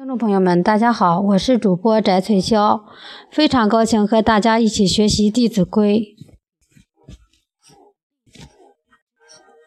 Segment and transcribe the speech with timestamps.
[0.00, 2.84] 听众朋友们，大家好，我是主播翟翠霄，
[3.30, 6.16] 非常高兴和大家一起学习《弟子规》。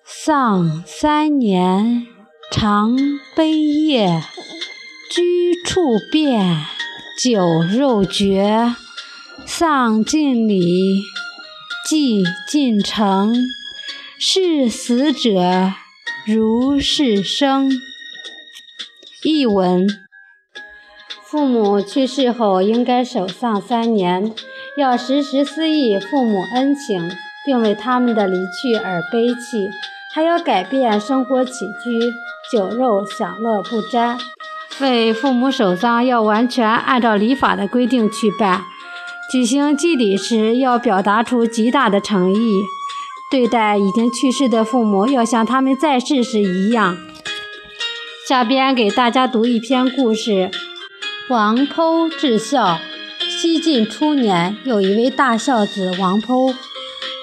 [0.03, 2.07] 丧三年，
[2.51, 2.97] 常
[3.35, 4.23] 悲咽，
[5.11, 6.65] 居处变，
[7.21, 8.73] 酒肉绝。
[9.45, 10.63] 丧尽礼，
[11.87, 13.35] 祭尽诚，
[14.17, 15.73] 视死者
[16.25, 17.69] 如是生。
[19.23, 19.87] 译文。
[21.33, 24.31] 父母去世后，应该守丧三年，
[24.77, 27.09] 要时时思忆父母恩情，
[27.43, 29.67] 并为他们的离去而悲泣；
[30.13, 31.51] 还要改变生活起
[31.83, 32.13] 居，
[32.51, 34.15] 酒肉享乐不沾。
[34.79, 38.61] 为父母守丧，要完全按照礼法的规定去办。
[39.31, 42.61] 举行祭礼时，要表达出极大的诚意，
[43.31, 46.95] 对待已经去世的父母，要像他们在世时一样。
[48.29, 50.51] 下边给大家读一篇故事。
[51.29, 52.77] 王剖治孝。
[53.29, 56.53] 西晋初年，有一位大孝子王剖，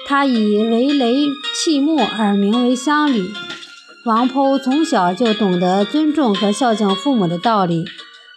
[0.07, 3.31] 他以为雷弃木而名为乡里。
[4.03, 7.85] 王剖从小就懂得尊重和孝敬父母的道理。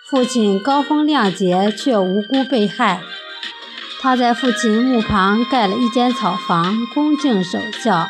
[0.06, 3.00] 父亲高风亮节，却无辜被害。
[4.02, 8.06] 他在父亲墓旁盖了一间草房，恭敬守孝。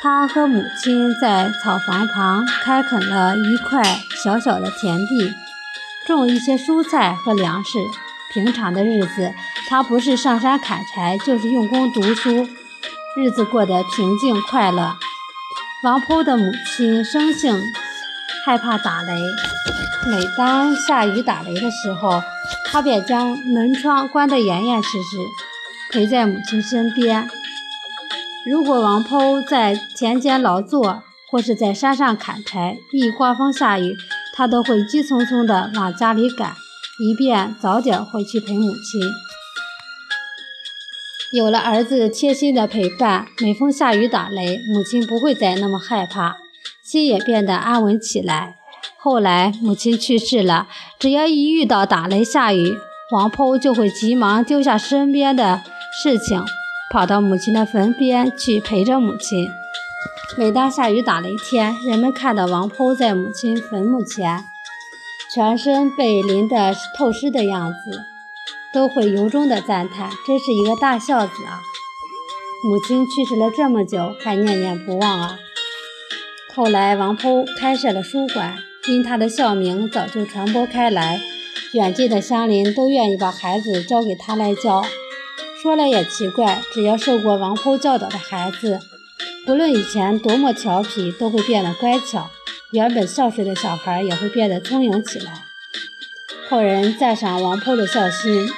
[0.00, 3.82] 他和母亲在草房旁开垦了一块
[4.24, 5.34] 小小的田地。
[6.06, 7.78] 种一些蔬菜和粮食。
[8.32, 9.32] 平常的日子，
[9.68, 12.46] 他不是上山砍柴，就是用功读书，
[13.16, 14.96] 日子过得平静快乐。
[15.84, 17.58] 王坡的母亲生性
[18.44, 19.12] 害怕打雷，
[20.10, 22.20] 每当下雨打雷的时候，
[22.66, 25.18] 他便将门窗关得严严实实，
[25.92, 27.28] 陪在母亲身边。
[28.44, 33.94] 如果王坡在田间劳作，或是在山上砍柴，一刮风下雨，
[34.36, 36.52] 他都会急匆匆地往家里赶，
[37.00, 39.00] 以便早点回去陪母亲。
[41.32, 46.36] 有了儿子贴心的陪伴，每逢下雨打雷，母亲不会再那么害怕，
[46.84, 48.56] 心也变得安稳起来。
[48.98, 52.76] 后来母亲去世了，只要一遇到打雷下雨，
[53.12, 55.62] 王婆就会急忙丢下身边的
[56.02, 56.44] 事情，
[56.92, 59.48] 跑到母亲的坟边去陪着母亲。
[60.34, 64.44] 每当下雨打雷天，人们看到王婆在母亲坟墓前，
[65.32, 68.02] 全身被淋得透湿的样子，
[68.74, 71.62] 都会由衷的赞叹：“真是一个大孝子啊！
[72.64, 75.38] 母亲去世了这么久，还念念不忘啊！”
[76.54, 78.58] 后来，王婆开设了书馆，
[78.88, 81.18] 因他的孝名早就传播开来，
[81.72, 84.82] 远近的乡邻都愿意把孩子交给他来教。
[85.62, 88.78] 说来也奇怪，只要受过王婆教导的孩子，
[89.46, 92.28] 不论以前多么调皮，都会变得乖巧；
[92.72, 95.44] 原本孝顺的小孩也会变得聪颖起来。
[96.50, 98.48] 后人赞赏王婆的孝心，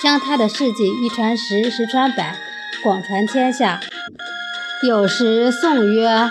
[0.00, 2.38] 将他的事迹一传十，十传百，
[2.84, 3.80] 广传天下。
[4.86, 6.30] 有时颂曰：“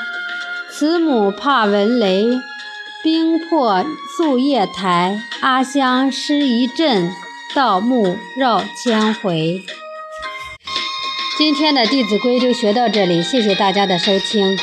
[0.72, 2.26] 慈母怕闻雷，
[3.04, 3.86] 冰破
[4.18, 5.22] 宿夜台。
[5.42, 7.12] 阿香失一阵，
[7.54, 9.66] 盗墓绕千回。”
[11.40, 14.60] 今天的《弟子规》就学到这里，谢谢大家的收听。